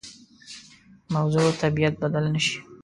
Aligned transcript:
موضوع 1.15 1.45
طبیعت 1.61 1.93
بدل 2.03 2.23
نه 2.33 2.39
شي. 2.45 2.57